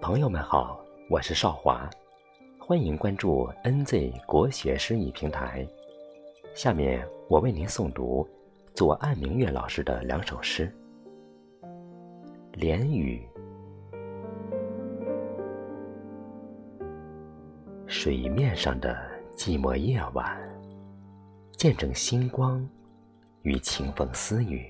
[0.00, 0.80] 朋友们好，
[1.10, 1.90] 我是少华，
[2.58, 5.68] 欢迎关注 NZ 国学诗意平台。
[6.54, 8.26] 下面我为您诵读
[8.74, 10.72] 左岸明月老师的两首诗
[12.52, 13.22] 《连雨》。
[17.86, 18.96] 水面上的
[19.36, 20.38] 寂寞夜晚，
[21.52, 22.66] 见证星光
[23.42, 24.66] 与清风私语。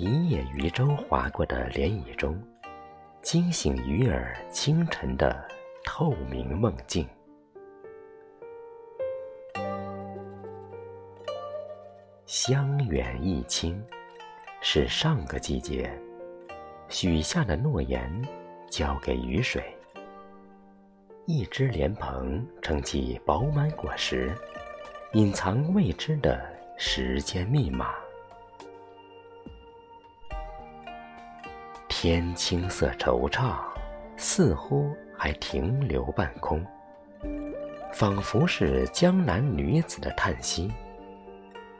[0.00, 2.40] 一叶渔舟划过的涟漪中，
[3.20, 5.44] 惊醒鱼儿清晨的
[5.84, 7.04] 透明梦境。
[12.26, 13.84] 香远益清，
[14.60, 15.90] 是上个季节
[16.88, 18.24] 许下的诺言，
[18.70, 19.60] 交给雨水。
[21.26, 24.32] 一只莲蓬撑起饱满果实，
[25.14, 26.40] 隐藏未知的
[26.76, 27.96] 时间密码。
[32.10, 33.58] 天青色惆怅，
[34.16, 36.64] 似乎还停留半空，
[37.92, 40.72] 仿佛是江南女子的叹息，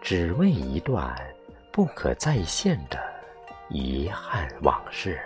[0.02, 1.16] 只为一段
[1.72, 2.98] 不可再现的
[3.70, 5.18] 遗憾往事。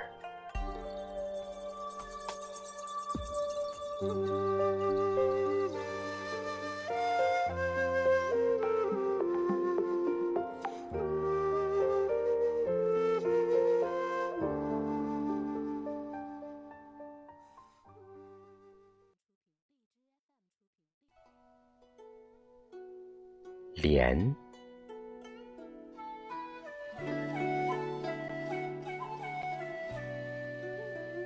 [23.83, 24.37] 莲，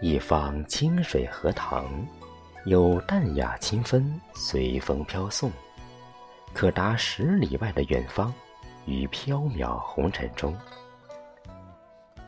[0.01, 1.87] 一方清水荷塘，
[2.65, 5.53] 有淡雅清芬随风飘送，
[6.55, 8.33] 可达十里外的远方，
[8.87, 10.57] 于缥缈红尘中，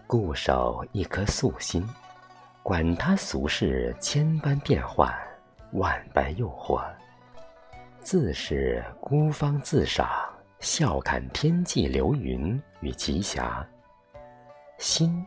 [0.07, 1.83] 固守一颗素心，
[2.63, 5.11] 管他俗世千般变幻，
[5.73, 6.85] 万般诱惑。
[8.01, 10.09] 自是孤芳自赏，
[10.61, 13.67] 笑看天际流云与奇霞。
[14.79, 15.25] 心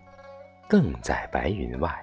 [0.67, 2.01] 更在白云外。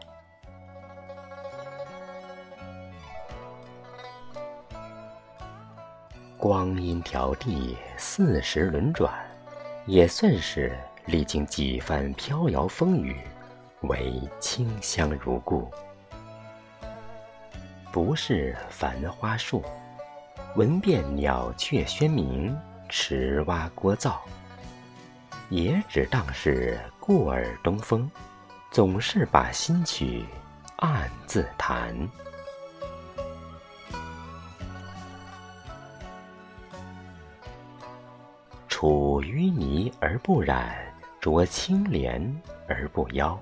[6.37, 9.12] 光阴迢递，四时轮转，
[9.87, 13.17] 也算是历经几番飘摇风雨，
[13.81, 15.69] 唯清香如故。
[17.91, 19.65] 不是繁花树。
[20.57, 22.57] 闻遍鸟雀喧鸣，
[22.89, 24.17] 池蛙聒噪，
[25.51, 28.11] 也只当是过耳东风，
[28.71, 30.25] 总是把新曲
[30.77, 31.95] 暗自弹。
[38.69, 40.77] 处淤泥而不染，
[41.21, 42.21] 濯清涟
[42.67, 43.39] 而不妖。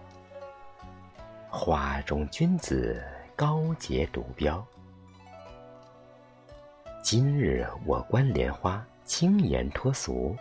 [1.49, 3.03] 花中君子，
[3.34, 4.62] 高洁独标。
[7.09, 10.37] 今日我观莲花，轻言脱俗，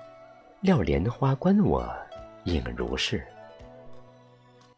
[0.62, 1.88] 料莲花观我，
[2.44, 3.24] 应如是。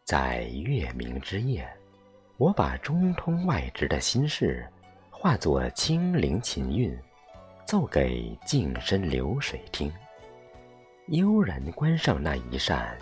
[0.04, 1.66] 在月明之夜，
[2.36, 4.68] 我把中通外直的心事，
[5.10, 6.94] 化作清灵琴韵，
[7.66, 9.90] 奏给静深流水听。
[11.06, 12.98] 悠然关上那一扇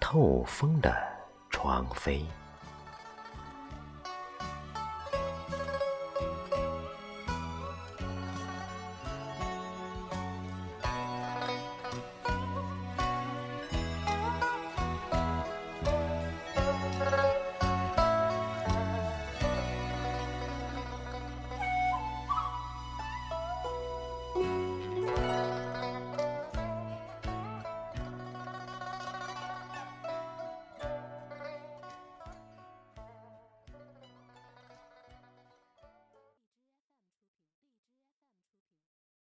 [0.00, 1.00] 透风的
[1.48, 2.22] 窗扉。